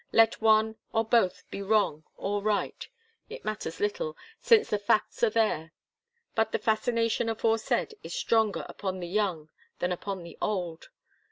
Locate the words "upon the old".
9.91-10.89